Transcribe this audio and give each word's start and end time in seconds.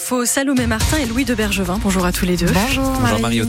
info, 0.00 0.24
Salomé 0.24 0.66
Martin 0.66 0.96
et 0.96 1.04
Louis 1.04 1.26
de 1.26 1.34
Bergevin. 1.34 1.78
Bonjour 1.82 2.06
à 2.06 2.12
tous 2.12 2.24
les 2.24 2.38
deux. 2.38 2.46
Bonjour. 2.46 2.90
Bonjour 3.00 3.20
Marie 3.20 3.42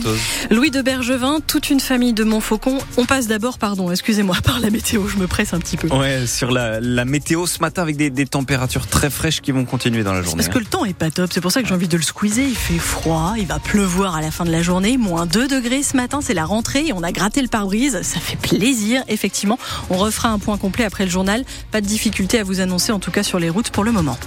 Louis 0.49 0.69
de 0.69 0.81
Bergevin, 0.81 1.39
toute 1.46 1.69
une 1.69 1.79
famille 1.79 2.12
de 2.12 2.25
Montfaucon. 2.25 2.77
On 2.97 3.05
passe 3.05 3.27
d'abord, 3.27 3.58
pardon, 3.58 3.89
excusez-moi, 3.89 4.35
par 4.44 4.59
la 4.59 4.69
météo. 4.69 5.08
Je 5.08 5.15
me 5.15 5.27
presse 5.27 5.53
un 5.53 5.59
petit 5.59 5.77
peu. 5.77 5.87
Ouais, 5.87 6.27
sur 6.27 6.51
la, 6.51 6.81
la 6.81 7.05
météo 7.05 7.47
ce 7.47 7.59
matin 7.59 7.81
avec 7.81 7.95
des, 7.95 8.09
des, 8.09 8.26
températures 8.26 8.87
très 8.87 9.09
fraîches 9.09 9.40
qui 9.40 9.53
vont 9.53 9.63
continuer 9.63 10.03
dans 10.03 10.12
la 10.12 10.22
journée. 10.22 10.44
Parce 10.44 10.53
que 10.53 10.59
le 10.59 10.65
temps 10.65 10.83
est 10.83 10.94
pas 10.94 11.09
top. 11.09 11.29
C'est 11.31 11.40
pour 11.40 11.53
ça 11.53 11.62
que 11.62 11.69
j'ai 11.69 11.73
envie 11.73 11.87
de 11.87 11.95
le 11.95 12.03
squeezer. 12.03 12.45
Il 12.45 12.55
fait 12.55 12.79
froid. 12.79 13.36
Il 13.37 13.47
va 13.47 13.59
pleuvoir 13.59 14.18
à 14.18 14.22
la 14.22 14.31
fin 14.31 14.44
de 14.44 14.51
la 14.51 14.62
journée. 14.62 14.97
Moins 14.97 15.26
2 15.26 15.47
degrés 15.47 15.83
ce 15.83 15.95
matin. 15.95 16.20
C'est 16.22 16.34
la 16.34 16.45
rentrée 16.45 16.88
et 16.88 16.94
on 16.94 17.04
a 17.04 17.13
gratté 17.13 17.41
le 17.41 17.48
pare-brise. 17.48 18.02
Ça 18.02 18.20
fait 18.20 18.36
plaisir, 18.36 19.04
effectivement. 19.08 19.58
On 19.90 19.95
refera 19.95 20.30
un 20.30 20.40
point 20.40 20.58
complet 20.58 20.84
après 20.84 21.05
le 21.05 21.12
journal. 21.12 21.45
Pas 21.72 21.80
de 21.80 21.88
difficulté 21.88 22.40
à 22.40 22.44
vous 22.44 22.59
annoncer, 22.59 22.91
en 22.91 22.99
tout 22.99 23.12
cas 23.12 23.23
sur 23.23 23.40
les 23.40 23.49
routes 23.49 23.70
pour 23.70 23.86
le 23.86 23.94
moment. 23.94 24.18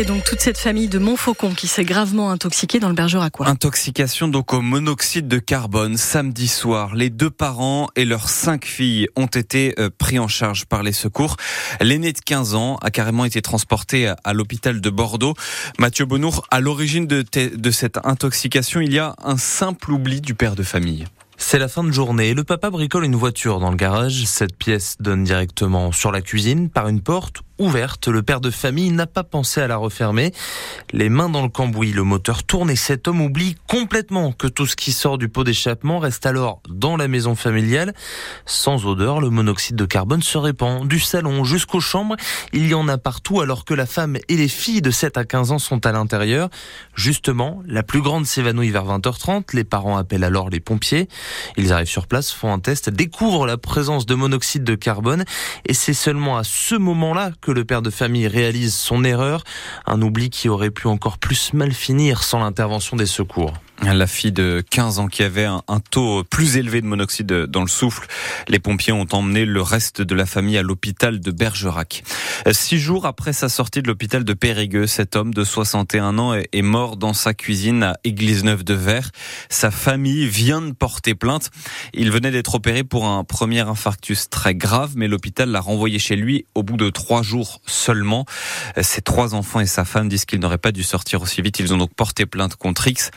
Et 0.00 0.04
donc 0.06 0.24
toute 0.24 0.40
cette 0.40 0.56
famille 0.56 0.88
de 0.88 0.98
Montfaucon 0.98 1.52
qui 1.52 1.66
s'est 1.66 1.84
gravement 1.84 2.30
intoxiquée 2.30 2.80
dans 2.80 2.88
le 2.88 2.94
Bergerac. 2.94 3.34
Intoxication 3.40 4.28
donc 4.28 4.54
au 4.54 4.62
monoxyde 4.62 5.28
de 5.28 5.38
carbone 5.38 5.98
samedi 5.98 6.48
soir. 6.48 6.94
Les 6.94 7.10
deux 7.10 7.28
parents 7.28 7.90
et 7.96 8.06
leurs 8.06 8.30
cinq 8.30 8.64
filles 8.64 9.08
ont 9.14 9.26
été 9.26 9.74
euh, 9.78 9.90
pris 9.90 10.18
en 10.18 10.26
charge 10.26 10.64
par 10.64 10.82
les 10.82 10.92
secours. 10.92 11.36
L'aîné 11.82 12.14
de 12.14 12.18
15 12.18 12.54
ans 12.54 12.76
a 12.80 12.90
carrément 12.90 13.26
été 13.26 13.42
transporté 13.42 14.10
à 14.24 14.32
l'hôpital 14.32 14.80
de 14.80 14.88
Bordeaux. 14.88 15.34
Mathieu 15.78 16.06
Bonour, 16.06 16.46
à 16.50 16.60
l'origine 16.60 17.06
de, 17.06 17.22
de 17.54 17.70
cette 17.70 17.98
intoxication, 18.02 18.80
il 18.80 18.94
y 18.94 18.98
a 18.98 19.14
un 19.22 19.36
simple 19.36 19.92
oubli 19.92 20.22
du 20.22 20.34
père 20.34 20.56
de 20.56 20.62
famille. 20.62 21.04
C'est 21.36 21.58
la 21.58 21.68
fin 21.68 21.82
de 21.82 21.90
journée. 21.90 22.32
Le 22.32 22.44
papa 22.44 22.70
bricole 22.70 23.04
une 23.04 23.16
voiture 23.16 23.60
dans 23.60 23.70
le 23.70 23.76
garage. 23.76 24.24
Cette 24.24 24.56
pièce 24.56 24.96
donne 25.00 25.24
directement 25.24 25.90
sur 25.90 26.12
la 26.12 26.20
cuisine 26.20 26.70
par 26.70 26.88
une 26.88 27.00
porte 27.00 27.42
ouverte. 27.60 28.08
Le 28.08 28.22
père 28.22 28.40
de 28.40 28.50
famille 28.50 28.90
n'a 28.90 29.06
pas 29.06 29.22
pensé 29.22 29.60
à 29.60 29.68
la 29.68 29.76
refermer. 29.76 30.32
Les 30.92 31.08
mains 31.08 31.28
dans 31.28 31.42
le 31.42 31.48
cambouis, 31.48 31.92
le 31.92 32.02
moteur 32.02 32.42
tourne 32.42 32.70
et 32.70 32.76
cet 32.76 33.06
homme 33.06 33.20
oublie 33.20 33.54
complètement 33.68 34.32
que 34.32 34.48
tout 34.48 34.66
ce 34.66 34.74
qui 34.74 34.92
sort 34.92 35.18
du 35.18 35.28
pot 35.28 35.44
d'échappement 35.44 35.98
reste 35.98 36.26
alors 36.26 36.60
dans 36.68 36.96
la 36.96 37.06
maison 37.06 37.34
familiale. 37.34 37.94
Sans 38.46 38.86
odeur, 38.86 39.20
le 39.20 39.30
monoxyde 39.30 39.76
de 39.76 39.84
carbone 39.84 40.22
se 40.22 40.38
répand 40.38 40.88
du 40.88 40.98
salon 40.98 41.44
jusqu'aux 41.44 41.80
chambres. 41.80 42.16
Il 42.52 42.66
y 42.66 42.74
en 42.74 42.88
a 42.88 42.98
partout 42.98 43.40
alors 43.40 43.64
que 43.64 43.74
la 43.74 43.86
femme 43.86 44.16
et 44.28 44.36
les 44.36 44.48
filles 44.48 44.82
de 44.82 44.90
7 44.90 45.18
à 45.18 45.24
15 45.24 45.52
ans 45.52 45.58
sont 45.58 45.84
à 45.86 45.92
l'intérieur. 45.92 46.48
Justement, 46.94 47.62
la 47.66 47.82
plus 47.82 48.00
grande 48.00 48.26
s'évanouit 48.26 48.70
vers 48.70 48.86
20h30. 48.86 49.54
Les 49.54 49.64
parents 49.64 49.98
appellent 49.98 50.24
alors 50.24 50.48
les 50.48 50.60
pompiers. 50.60 51.08
Ils 51.56 51.72
arrivent 51.72 51.86
sur 51.86 52.06
place, 52.06 52.32
font 52.32 52.52
un 52.52 52.58
test, 52.58 52.88
découvrent 52.88 53.46
la 53.46 53.58
présence 53.58 54.06
de 54.06 54.14
monoxyde 54.14 54.64
de 54.64 54.74
carbone 54.74 55.24
et 55.66 55.74
c'est 55.74 55.94
seulement 55.94 56.38
à 56.38 56.44
ce 56.44 56.74
moment-là 56.74 57.32
que 57.40 57.49
le 57.52 57.64
père 57.64 57.82
de 57.82 57.90
famille 57.90 58.28
réalise 58.28 58.74
son 58.74 59.04
erreur, 59.04 59.44
un 59.86 60.00
oubli 60.02 60.30
qui 60.30 60.48
aurait 60.48 60.70
pu 60.70 60.86
encore 60.86 61.18
plus 61.18 61.52
mal 61.52 61.72
finir 61.72 62.22
sans 62.22 62.40
l'intervention 62.40 62.96
des 62.96 63.06
secours. 63.06 63.54
La 63.82 64.06
fille 64.06 64.30
de 64.30 64.62
15 64.70 64.98
ans 64.98 65.08
qui 65.08 65.22
avait 65.22 65.46
un, 65.46 65.62
taux 65.90 66.22
plus 66.24 66.58
élevé 66.58 66.82
de 66.82 66.86
monoxyde 66.86 67.26
dans 67.26 67.62
le 67.62 67.68
souffle. 67.68 68.06
Les 68.46 68.58
pompiers 68.58 68.92
ont 68.92 69.06
emmené 69.12 69.46
le 69.46 69.62
reste 69.62 70.02
de 70.02 70.14
la 70.14 70.26
famille 70.26 70.58
à 70.58 70.62
l'hôpital 70.62 71.18
de 71.18 71.30
Bergerac. 71.30 72.04
Six 72.52 72.78
jours 72.78 73.06
après 73.06 73.32
sa 73.32 73.48
sortie 73.48 73.80
de 73.80 73.88
l'hôpital 73.88 74.22
de 74.22 74.32
Périgueux, 74.34 74.86
cet 74.86 75.16
homme 75.16 75.32
de 75.32 75.44
61 75.44 76.18
ans 76.18 76.34
est 76.34 76.62
mort 76.62 76.98
dans 76.98 77.14
sa 77.14 77.32
cuisine 77.32 77.82
à 77.82 77.96
Église-Neuve-de-Ver. 78.04 79.10
Sa 79.48 79.70
famille 79.70 80.26
vient 80.26 80.60
de 80.60 80.72
porter 80.72 81.14
plainte. 81.14 81.50
Il 81.94 82.10
venait 82.10 82.30
d'être 82.30 82.54
opéré 82.54 82.84
pour 82.84 83.06
un 83.06 83.24
premier 83.24 83.60
infarctus 83.60 84.28
très 84.28 84.54
grave, 84.54 84.92
mais 84.94 85.08
l'hôpital 85.08 85.50
l'a 85.50 85.60
renvoyé 85.60 85.98
chez 85.98 86.16
lui 86.16 86.44
au 86.54 86.62
bout 86.62 86.76
de 86.76 86.90
trois 86.90 87.22
jours 87.22 87.62
seulement. 87.66 88.26
Ses 88.80 89.00
trois 89.00 89.34
enfants 89.34 89.60
et 89.60 89.66
sa 89.66 89.86
femme 89.86 90.08
disent 90.10 90.26
qu'il 90.26 90.40
n'aurait 90.40 90.58
pas 90.58 90.72
dû 90.72 90.82
sortir 90.82 91.22
aussi 91.22 91.40
vite. 91.40 91.60
Ils 91.60 91.72
ont 91.72 91.78
donc 91.78 91.94
porté 91.94 92.26
plainte 92.26 92.56
contre 92.56 92.86
X. 92.86 93.10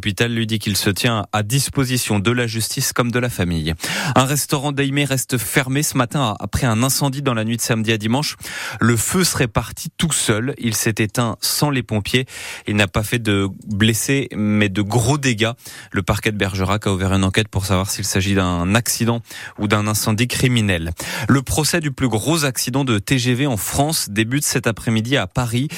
L'hôpital 0.00 0.32
lui 0.32 0.46
dit 0.46 0.58
qu'il 0.58 0.78
se 0.78 0.88
tient 0.88 1.26
à 1.30 1.42
disposition 1.42 2.20
de 2.20 2.30
la 2.30 2.46
justice 2.46 2.94
comme 2.94 3.10
de 3.10 3.18
la 3.18 3.28
famille. 3.28 3.74
Un 4.14 4.24
restaurant 4.24 4.72
d'Aimé 4.72 5.04
reste 5.04 5.36
fermé 5.36 5.82
ce 5.82 5.98
matin 5.98 6.36
après 6.40 6.66
un 6.66 6.82
incendie 6.82 7.20
dans 7.20 7.34
la 7.34 7.44
nuit 7.44 7.58
de 7.58 7.60
samedi 7.60 7.92
à 7.92 7.98
dimanche. 7.98 8.36
Le 8.80 8.96
feu 8.96 9.24
serait 9.24 9.46
parti 9.46 9.90
tout 9.98 10.10
seul. 10.10 10.54
Il 10.56 10.74
s'est 10.74 10.94
éteint 10.96 11.36
sans 11.42 11.68
les 11.68 11.82
pompiers. 11.82 12.24
Il 12.66 12.76
n'a 12.76 12.88
pas 12.88 13.02
fait 13.02 13.18
de 13.18 13.48
blessés, 13.66 14.30
mais 14.34 14.70
de 14.70 14.80
gros 14.80 15.18
dégâts. 15.18 15.50
Le 15.92 16.00
parquet 16.00 16.32
de 16.32 16.38
Bergerac 16.38 16.86
a 16.86 16.94
ouvert 16.94 17.12
une 17.12 17.24
enquête 17.24 17.48
pour 17.48 17.66
savoir 17.66 17.90
s'il 17.90 18.06
s'agit 18.06 18.34
d'un 18.34 18.74
accident 18.74 19.20
ou 19.58 19.68
d'un 19.68 19.86
incendie 19.86 20.28
criminel. 20.28 20.92
Le 21.28 21.42
procès 21.42 21.80
du 21.80 21.90
plus 21.90 22.08
gros 22.08 22.46
accident 22.46 22.86
de 22.86 22.98
TGV 22.98 23.46
en 23.46 23.58
France 23.58 24.08
débute 24.08 24.46
cet 24.46 24.66
après-midi 24.66 25.18
à 25.18 25.26
Paris. 25.26 25.68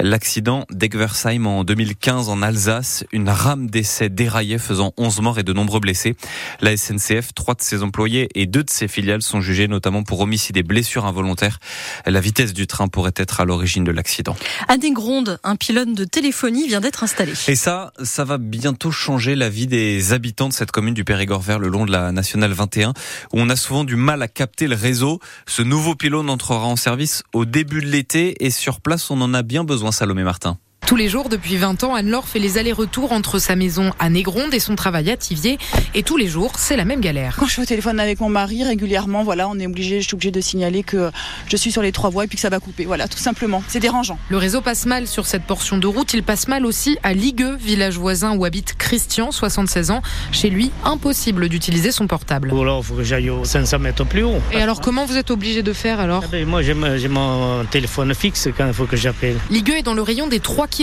L'accident 0.00 0.64
d'Egversheim 0.72 1.46
en 1.46 1.62
2015 1.62 2.28
en 2.28 2.42
Alsace. 2.42 3.04
Une 3.12 3.28
rame 3.28 3.67
d'essai 3.70 4.08
déraillé 4.08 4.58
faisant 4.58 4.92
11 4.96 5.20
morts 5.20 5.38
et 5.38 5.42
de 5.42 5.52
nombreux 5.52 5.80
blessés. 5.80 6.16
La 6.60 6.76
SNCF, 6.76 7.34
trois 7.34 7.54
de 7.54 7.62
ses 7.62 7.82
employés 7.82 8.28
et 8.34 8.46
deux 8.46 8.64
de 8.64 8.70
ses 8.70 8.88
filiales 8.88 9.22
sont 9.22 9.40
jugés 9.40 9.68
notamment 9.68 10.02
pour 10.02 10.20
homicide 10.20 10.56
et 10.56 10.62
blessures 10.62 11.06
involontaires. 11.06 11.58
La 12.06 12.20
vitesse 12.20 12.52
du 12.52 12.66
train 12.66 12.88
pourrait 12.88 13.14
être 13.16 13.40
à 13.40 13.44
l'origine 13.44 13.84
de 13.84 13.92
l'accident. 13.92 14.36
À 14.68 14.76
Desgrondes, 14.76 15.38
un 15.44 15.56
pylône 15.56 15.94
de 15.94 16.04
téléphonie 16.04 16.68
vient 16.68 16.80
d'être 16.80 17.04
installé. 17.04 17.32
Et 17.48 17.56
ça, 17.56 17.92
ça 18.02 18.24
va 18.24 18.38
bientôt 18.38 18.90
changer 18.90 19.34
la 19.34 19.48
vie 19.48 19.66
des 19.66 20.12
habitants 20.12 20.48
de 20.48 20.54
cette 20.54 20.70
commune 20.70 20.94
du 20.94 21.04
Périgord 21.04 21.40
vert 21.40 21.58
le 21.58 21.68
long 21.68 21.86
de 21.86 21.92
la 21.92 22.12
nationale 22.12 22.52
21 22.52 22.90
où 23.32 23.40
on 23.40 23.48
a 23.48 23.56
souvent 23.56 23.84
du 23.84 23.96
mal 23.96 24.22
à 24.22 24.28
capter 24.28 24.66
le 24.66 24.76
réseau. 24.76 25.20
Ce 25.46 25.62
nouveau 25.62 25.94
pylône 25.94 26.30
entrera 26.30 26.66
en 26.66 26.76
service 26.76 27.22
au 27.32 27.44
début 27.44 27.80
de 27.80 27.86
l'été 27.86 28.44
et 28.44 28.50
sur 28.50 28.80
place 28.80 29.10
on 29.10 29.20
en 29.20 29.34
a 29.34 29.42
bien 29.42 29.64
besoin 29.64 29.92
Salomé 29.92 30.24
Martin. 30.24 30.58
Tous 30.88 30.96
les 30.96 31.10
jours, 31.10 31.28
depuis 31.28 31.58
20 31.58 31.84
ans, 31.84 31.94
Anne-Laure 31.94 32.26
fait 32.26 32.38
les 32.38 32.56
allers-retours 32.56 33.12
entre 33.12 33.38
sa 33.38 33.56
maison 33.56 33.92
à 33.98 34.08
Négronde 34.08 34.54
et 34.54 34.58
son 34.58 34.74
travail 34.74 35.10
à 35.10 35.18
Tivier. 35.18 35.58
Et 35.94 36.02
tous 36.02 36.16
les 36.16 36.28
jours, 36.28 36.52
c'est 36.56 36.78
la 36.78 36.86
même 36.86 37.02
galère. 37.02 37.36
Quand 37.38 37.44
je 37.44 37.52
suis 37.52 37.60
au 37.60 37.66
téléphone 37.66 38.00
avec 38.00 38.20
mon 38.20 38.30
mari 38.30 38.64
régulièrement, 38.64 39.22
voilà, 39.22 39.50
on 39.50 39.58
est 39.58 39.66
obligé, 39.66 40.00
je 40.00 40.06
suis 40.06 40.14
obligé 40.14 40.30
de 40.30 40.40
signaler 40.40 40.82
que 40.82 41.10
je 41.46 41.56
suis 41.58 41.72
sur 41.72 41.82
les 41.82 41.92
trois 41.92 42.08
voies 42.08 42.24
et 42.24 42.26
puis 42.26 42.36
que 42.36 42.40
ça 42.40 42.48
va 42.48 42.58
couper. 42.58 42.86
Voilà, 42.86 43.06
tout 43.06 43.18
simplement. 43.18 43.62
C'est 43.68 43.80
dérangeant. 43.80 44.18
Le 44.30 44.38
réseau 44.38 44.62
passe 44.62 44.86
mal 44.86 45.06
sur 45.06 45.26
cette 45.26 45.42
portion 45.42 45.76
de 45.76 45.86
route. 45.86 46.14
Il 46.14 46.22
passe 46.22 46.48
mal 46.48 46.64
aussi 46.64 46.96
à 47.02 47.12
Ligueux, 47.12 47.56
village 47.60 47.98
voisin 47.98 48.34
où 48.34 48.46
habite 48.46 48.74
Christian, 48.78 49.30
76 49.30 49.90
ans. 49.90 50.00
Chez 50.32 50.48
lui, 50.48 50.70
impossible 50.84 51.50
d'utiliser 51.50 51.92
son 51.92 52.06
portable. 52.06 52.50
il 52.50 52.82
faut 52.82 52.94
que 52.94 53.04
j'aille 53.04 53.30
500 53.42 53.78
mètres 53.78 54.06
plus 54.06 54.22
haut. 54.22 54.40
Et 54.52 54.62
alors, 54.62 54.80
comment 54.80 55.04
vous 55.04 55.18
êtes 55.18 55.30
obligé 55.30 55.62
de 55.62 55.74
faire 55.74 56.00
alors? 56.00 56.24
Eh 56.28 56.30
ben, 56.30 56.46
Moi, 56.46 56.62
j'ai 56.62 56.72
mon 57.08 57.66
téléphone 57.66 58.14
fixe 58.14 58.48
quand 58.56 58.66
il 58.66 58.72
faut 58.72 58.86
que 58.86 58.96
j'appelle. 58.96 59.36
Ligueux 59.50 59.76
est 59.76 59.82
dans 59.82 59.92
le 59.92 60.00
rayon 60.00 60.28
des 60.28 60.40
3 60.40 60.66
km 60.66 60.77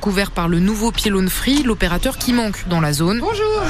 couverts 0.00 0.30
par 0.30 0.48
le 0.48 0.60
nouveau 0.60 0.90
pylône 0.90 1.28
free, 1.28 1.62
l'opérateur 1.62 2.18
qui 2.18 2.32
manque 2.32 2.68
dans 2.68 2.80
la 2.80 2.92
zone. 2.92 3.20
Bonjour. 3.20 3.62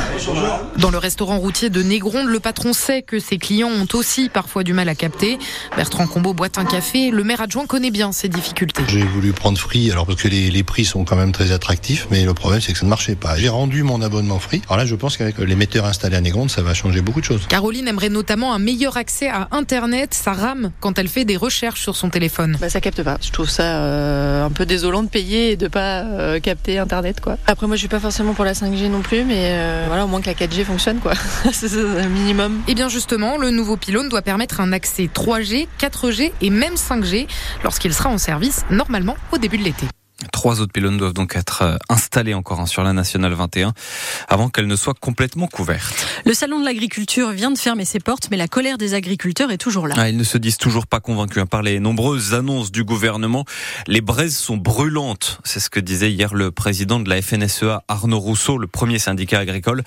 Dans 0.79 0.91
le 0.91 0.99
restaurant 0.99 1.39
routier 1.39 1.71
de 1.71 1.83
Négronde, 1.83 2.27
le 2.27 2.41
patron 2.41 2.73
sait 2.73 3.03
que 3.03 3.19
ses 3.19 3.39
clients 3.39 3.69
ont 3.69 3.87
aussi 3.95 4.29
parfois 4.29 4.65
du 4.65 4.73
mal 4.73 4.89
à 4.89 4.95
capter. 4.95 5.39
Bertrand 5.77 6.07
Combeau 6.07 6.35
boite 6.35 6.59
un 6.59 6.65
café. 6.65 7.11
Le 7.11 7.25
maire 7.25 7.41
adjoint 7.41 7.67
connaît 7.67 7.91
bien 7.91 8.13
ces 8.13 8.29
difficultés. 8.29 8.83
J'ai 8.89 9.03
voulu 9.03 9.33
prendre 9.33 9.59
Free, 9.59 9.91
alors 9.91 10.07
parce 10.07 10.23
que 10.23 10.29
les, 10.29 10.51
les, 10.51 10.63
prix 10.63 10.85
sont 10.85 11.05
quand 11.05 11.17
même 11.17 11.33
très 11.33 11.53
attractifs, 11.53 12.07
mais 12.11 12.25
le 12.25 12.35
problème 12.35 12.61
c'est 12.61 12.73
que 12.73 12.79
ça 12.79 12.85
ne 12.85 12.91
marchait 12.91 13.15
pas. 13.15 13.37
J'ai 13.37 13.49
rendu 13.49 13.83
mon 13.83 14.03
abonnement 14.03 14.39
Free. 14.39 14.63
Alors 14.67 14.79
là, 14.79 14.87
je 14.87 14.95
pense 14.95 15.17
qu'avec 15.17 15.39
l'émetteur 15.39 15.85
installé 15.85 16.17
à 16.17 16.21
Négronde, 16.21 16.51
ça 16.51 16.63
va 16.63 16.75
changer 16.75 17.01
beaucoup 17.01 17.21
de 17.21 17.27
choses. 17.27 17.47
Caroline 17.49 17.89
aimerait 17.89 18.09
notamment 18.09 18.55
un 18.55 18.59
meilleur 18.59 18.97
accès 18.97 19.29
à 19.29 19.49
Internet. 19.51 20.15
Ça 20.15 20.33
rame 20.33 20.73
quand 20.81 20.99
elle 20.99 21.09
fait 21.09 21.25
des 21.25 21.37
recherches 21.37 21.83
sur 21.83 21.97
son 21.97 22.11
téléphone. 22.11 22.57
Bah, 22.61 22.71
ça 22.71 22.81
capte 22.81 23.03
pas. 23.03 23.19
Je 23.21 23.31
trouve 23.31 23.49
ça 23.49 23.83
euh, 23.83 24.45
un 24.45 24.51
peu 24.51 24.67
désolant 24.67 25.03
de 25.03 25.09
payer 25.09 25.53
et 25.53 25.57
de 25.57 25.66
pas 25.69 26.01
euh, 26.03 26.41
capter 26.41 26.79
Internet, 26.79 27.21
quoi. 27.21 27.37
Après, 27.47 27.67
moi, 27.67 27.77
je 27.77 27.81
suis 27.81 27.89
pas 27.89 28.01
forcément 28.01 28.35
pour 28.35 28.45
la 28.45 28.53
5G 28.53 28.89
non 28.89 29.01
plus, 29.01 29.25
mais 29.25 29.51
euh, 29.51 29.85
voilà, 29.87 30.05
au 30.05 30.09
moins 30.09 30.21
que 30.21 30.27
la 30.27 30.35
4G 30.35 30.65
fonctionne, 30.65 30.99
quoi. 30.99 31.13
c'est 31.53 31.73
un 31.75 32.09
minimum. 32.09 32.63
Et 32.69 32.75
bien 32.75 32.89
justement, 32.89 33.37
le 33.37 33.51
nouveau 33.51 33.77
pylône 33.77 34.09
doit 34.09 34.23
permettre 34.23 34.61
un 34.61 34.73
accès 34.73 35.09
3G, 35.13 35.69
4G 35.81 36.33
et 36.41 36.51
même 36.51 36.75
5G 36.75 37.27
lorsqu'il 37.65 37.93
sera 37.93 38.11
en 38.11 38.19
service 38.19 38.65
normalement 38.71 39.17
au 39.33 39.39
début 39.39 39.59
de 39.59 39.65
l'été. 39.65 39.87
Trois 40.33 40.63
autres 40.63 40.73
pylônes 40.73 40.97
doivent 40.97 41.13
donc 41.13 41.37
être 41.37 41.61
euh, 41.61 41.77
installés 41.91 42.33
encore 42.33 42.59
hein, 42.61 42.67
sur 42.67 42.83
la 42.83 42.95
nationale 42.95 43.35
21 43.35 43.75
avant 44.29 44.49
qu'elle 44.49 44.67
ne 44.67 44.75
soit 44.75 44.95
complètement 44.99 45.47
couverte. 45.47 46.07
Le 46.25 46.33
salon 46.33 46.59
de 46.59 46.65
l'agriculture 46.65 47.33
vient 47.33 47.51
de 47.51 47.59
fermer 47.59 47.85
ses 47.85 48.01
portes, 48.01 48.29
mais 48.31 48.39
la 48.39 48.49
colère 48.49 48.79
des 48.79 48.95
agriculteurs 48.95 49.51
est 49.51 49.59
toujours 49.59 49.87
là. 49.87 49.95
Ah, 49.99 50.09
ils 50.09 50.17
ne 50.17 50.25
se 50.25 50.39
disent 50.39 50.57
toujours 50.57 50.87
pas 50.87 51.01
convaincus 51.01 51.43
hein, 51.43 51.47
par 51.47 51.61
les 51.61 51.81
nombreuses 51.81 52.33
annonces 52.33 52.73
du 52.73 52.83
gouvernement. 52.83 53.45
Les 53.87 54.01
braises 54.01 54.35
sont 54.35 54.57
brûlantes, 54.57 55.39
c'est 55.45 55.61
ce 55.61 55.69
que 55.69 55.81
disait 55.81 56.11
hier 56.11 56.33
le 56.33 56.51
président 56.51 56.99
de 56.99 57.11
la 57.11 57.21
FNSEA, 57.21 57.83
Arnaud 57.87 58.19
Rousseau, 58.19 58.57
le 58.57 58.69
premier 58.69 58.99
syndicat 58.99 59.41
agricole. 59.41 59.83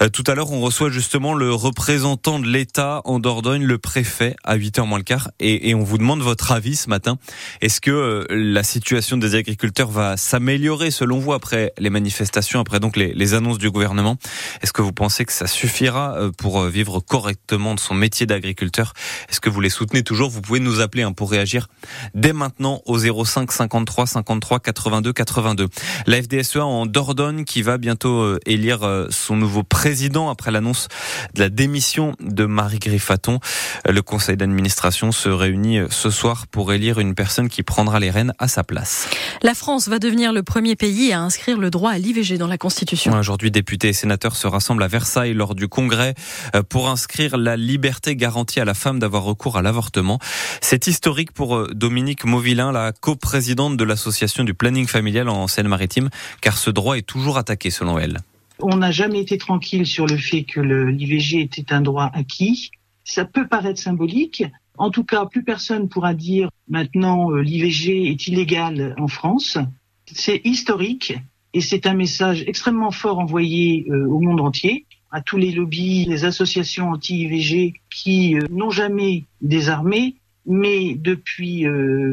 Euh, 0.00 0.08
tout 0.08 0.24
à 0.26 0.34
l'heure, 0.34 0.52
on 0.52 0.62
reçoit 0.62 0.88
justement 0.88 1.34
le 1.34 1.52
représentant 1.52 2.38
de 2.38 2.46
l'État 2.46 3.02
en 3.04 3.18
Dordogne, 3.18 3.64
le 3.64 3.76
préfet, 3.76 4.36
à 4.42 4.56
8h 4.56 4.86
moins 4.86 4.98
le 4.98 5.04
quart, 5.04 5.28
et, 5.38 5.68
et, 5.68 5.74
on 5.74 5.84
vous 5.84 5.98
demande 5.98 6.22
votre 6.22 6.52
avis 6.52 6.76
ce 6.76 6.88
matin. 6.88 7.18
Est-ce 7.60 7.82
que 7.82 7.90
euh, 7.90 8.24
la 8.30 8.62
situation 8.62 9.18
des 9.18 9.34
agriculteurs 9.34 9.65
agriculteurs 9.66 9.90
va 9.90 10.16
s'améliorer 10.16 10.92
selon 10.92 11.18
vous 11.18 11.32
après 11.32 11.72
les 11.76 11.90
manifestations, 11.90 12.60
après 12.60 12.78
donc 12.78 12.96
les, 12.96 13.34
annonces 13.34 13.58
du 13.58 13.68
gouvernement 13.68 14.16
Est-ce 14.62 14.72
que 14.72 14.80
vous 14.80 14.92
pensez 14.92 15.24
que 15.24 15.32
ça 15.32 15.48
suffira 15.48 16.14
euh, 16.14 16.30
pour 16.30 16.60
euh, 16.60 16.70
vivre 16.70 17.00
correctement 17.00 17.74
de 17.74 17.80
son 17.80 17.94
métier 17.94 18.26
d'agriculteur? 18.26 18.92
Est-ce 19.28 19.40
que 19.40 19.50
vous 19.50 19.60
les 19.60 19.68
soutenez 19.68 20.04
toujours? 20.04 20.30
Vous 20.30 20.40
pouvez 20.40 20.60
nous 20.60 20.80
appeler 20.80 21.02
hein, 21.02 21.10
pour 21.10 21.32
réagir 21.32 21.66
dès 22.14 22.32
maintenant 22.32 22.80
au 22.86 22.96
05 22.96 23.50
53 23.50 24.06
53 24.06 24.60
82 24.60 25.12
82. 25.12 25.68
La 26.06 26.22
FDSEA 26.22 26.64
en 26.64 26.86
Dordogne 26.86 27.44
qui 27.44 27.62
va 27.62 27.76
bientôt 27.76 28.20
euh, 28.20 28.38
élire 28.46 29.08
son 29.10 29.34
nouveau 29.34 29.64
président 29.64 30.30
après 30.30 30.52
l'annonce 30.52 30.86
de 31.34 31.40
la 31.40 31.48
démission 31.48 32.14
de 32.20 32.44
Marie 32.44 32.78
Griffaton. 32.78 33.40
Le 33.84 34.00
conseil 34.00 34.36
d'administration 34.36 35.10
se 35.10 35.28
réunit 35.28 35.80
ce 35.90 36.10
soir 36.10 36.46
pour 36.46 36.72
élire 36.72 37.00
une 37.00 37.16
personne 37.16 37.48
qui 37.48 37.64
prendra 37.64 37.98
les 37.98 38.10
rênes 38.10 38.32
à 38.38 38.46
sa 38.46 38.62
place. 38.62 39.08
La 39.42 39.55
France 39.56 39.88
va 39.88 39.98
devenir 39.98 40.32
le 40.32 40.42
premier 40.42 40.76
pays 40.76 41.12
à 41.12 41.20
inscrire 41.20 41.58
le 41.58 41.70
droit 41.70 41.90
à 41.90 41.98
l'IVG 41.98 42.36
dans 42.36 42.46
la 42.46 42.58
Constitution. 42.58 43.18
Aujourd'hui, 43.18 43.50
députés 43.50 43.88
et 43.88 43.92
sénateurs 43.92 44.36
se 44.36 44.46
rassemblent 44.46 44.82
à 44.82 44.86
Versailles 44.86 45.32
lors 45.32 45.54
du 45.54 45.66
congrès 45.66 46.14
euh, 46.54 46.62
pour 46.62 46.88
inscrire 46.88 47.36
la 47.38 47.56
liberté 47.56 48.14
garantie 48.16 48.60
à 48.60 48.64
la 48.64 48.74
femme 48.74 48.98
d'avoir 48.98 49.24
recours 49.24 49.56
à 49.56 49.62
l'avortement. 49.62 50.18
C'est 50.60 50.86
historique 50.86 51.32
pour 51.32 51.56
euh, 51.56 51.70
Dominique 51.74 52.24
Mauvillain, 52.24 52.70
la 52.70 52.92
coprésidente 52.92 53.76
de 53.78 53.84
l'association 53.84 54.44
du 54.44 54.52
planning 54.52 54.86
familial 54.86 55.28
en 55.30 55.48
Seine-Maritime, 55.48 56.10
car 56.42 56.58
ce 56.58 56.70
droit 56.70 56.98
est 56.98 57.06
toujours 57.06 57.38
attaqué 57.38 57.70
selon 57.70 57.98
elle. 57.98 58.18
On 58.60 58.76
n'a 58.76 58.90
jamais 58.90 59.20
été 59.20 59.38
tranquille 59.38 59.86
sur 59.86 60.06
le 60.06 60.18
fait 60.18 60.44
que 60.44 60.60
l'IVG 60.60 61.40
était 61.40 61.72
un 61.72 61.80
droit 61.80 62.10
acquis. 62.14 62.70
Ça 63.04 63.24
peut 63.24 63.48
paraître 63.48 63.80
symbolique. 63.80 64.44
En 64.78 64.90
tout 64.90 65.04
cas, 65.04 65.26
plus 65.26 65.42
personne 65.42 65.88
pourra 65.88 66.14
dire 66.14 66.50
maintenant 66.68 67.30
euh, 67.30 67.40
l'IVG 67.40 68.10
est 68.10 68.26
illégal 68.26 68.94
en 68.98 69.08
France. 69.08 69.58
C'est 70.06 70.40
historique 70.44 71.14
et 71.54 71.60
c'est 71.60 71.86
un 71.86 71.94
message 71.94 72.44
extrêmement 72.46 72.90
fort 72.90 73.18
envoyé 73.18 73.86
euh, 73.88 74.06
au 74.06 74.20
monde 74.20 74.40
entier, 74.40 74.84
à 75.10 75.20
tous 75.22 75.38
les 75.38 75.52
lobbies, 75.52 76.04
les 76.04 76.24
associations 76.24 76.90
anti-IVG 76.90 77.74
qui 77.90 78.36
euh, 78.36 78.46
n'ont 78.50 78.70
jamais 78.70 79.24
désarmé, 79.40 80.16
mais 80.44 80.94
depuis 80.94 81.66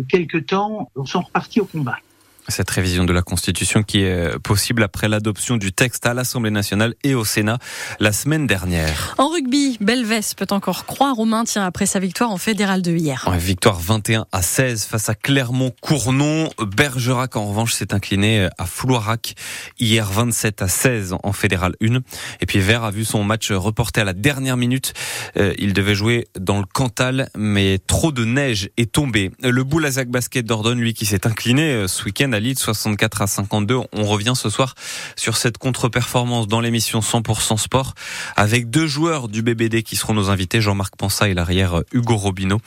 quelque 0.09 0.39
temps 0.39 0.89
sont 1.05 1.21
repartis 1.21 1.59
au 1.61 1.65
combat. 1.65 1.99
Cette 2.47 2.69
révision 2.69 3.03
de 3.05 3.13
la 3.13 3.21
Constitution 3.21 3.83
qui 3.83 4.01
est 4.03 4.37
possible 4.39 4.83
après 4.83 5.07
l'adoption 5.07 5.57
du 5.57 5.71
texte 5.71 6.05
à 6.05 6.13
l'Assemblée 6.13 6.51
nationale 6.51 6.93
et 7.03 7.15
au 7.15 7.25
Sénat 7.25 7.57
la 7.99 8.11
semaine 8.11 8.47
dernière. 8.47 9.15
En 9.17 9.29
rugby, 9.29 9.77
Belvès 9.79 10.33
peut 10.35 10.47
encore 10.51 10.85
croire 10.85 11.19
au 11.19 11.25
maintien 11.25 11.65
après 11.65 11.85
sa 11.85 11.99
victoire 11.99 12.31
en 12.31 12.37
fédéral 12.37 12.81
de 12.81 12.91
hier. 12.91 13.29
victoire 13.37 13.79
21 13.79 14.25
à 14.31 14.41
16 14.41 14.85
face 14.85 15.09
à 15.09 15.15
Clermont-Cournon. 15.15 16.49
Bergerac 16.59 17.35
en 17.35 17.47
revanche 17.47 17.73
s'est 17.73 17.93
incliné 17.93 18.49
à 18.57 18.65
Floirac 18.65 19.35
hier 19.79 20.09
27 20.09 20.61
à 20.61 20.67
16 20.67 21.15
en 21.23 21.33
fédéral 21.33 21.75
1. 21.81 21.99
Et 22.41 22.45
puis 22.45 22.59
Vert 22.59 22.83
a 22.83 22.91
vu 22.91 23.05
son 23.05 23.23
match 23.23 23.51
reporté 23.51 24.01
à 24.01 24.03
la 24.03 24.13
dernière 24.13 24.57
minute. 24.57 24.93
Euh, 25.37 25.53
il 25.57 25.73
devait 25.73 25.95
jouer 25.95 26.27
dans 26.39 26.59
le 26.59 26.65
Cantal 26.65 27.29
mais 27.37 27.79
trop 27.85 28.11
de 28.11 28.25
neige 28.25 28.69
est 28.77 28.91
tombé. 28.91 29.31
Le 29.41 29.63
Boulazac 29.63 30.09
Basket 30.09 30.45
Dordogne 30.45 30.79
lui 30.79 30.93
qui 30.93 31.05
s'est 31.05 31.25
incliné 31.27 31.71
euh, 31.71 31.87
ce 31.87 32.03
week-end 32.03 32.32
Lille 32.39 32.57
64 32.57 33.21
à 33.21 33.27
52. 33.27 33.77
On 33.91 34.05
revient 34.05 34.33
ce 34.35 34.49
soir 34.49 34.75
sur 35.15 35.37
cette 35.37 35.57
contre-performance 35.57 36.47
dans 36.47 36.59
l'émission 36.59 36.99
100% 36.99 37.57
sport 37.57 37.93
avec 38.35 38.69
deux 38.69 38.87
joueurs 38.87 39.27
du 39.27 39.41
BBD 39.41 39.83
qui 39.83 39.95
seront 39.95 40.13
nos 40.13 40.29
invités, 40.29 40.61
Jean-Marc 40.61 40.95
Pensa 40.95 41.29
et 41.29 41.33
l'arrière 41.33 41.81
Hugo 41.91 42.15
Robineau. 42.15 42.59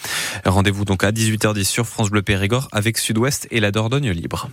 Rendez-vous 0.45 0.85
donc 0.85 1.05
à 1.05 1.13
18h10 1.13 1.65
sur 1.65 1.87
France 1.87 2.11
Bleu 2.11 2.23
Périgord 2.23 2.69
avec 2.73 2.99
Sud-Ouest 2.99 3.49
et 3.51 3.61
la 3.61 3.71
Dordogne 3.71 4.11
libre. 4.11 4.49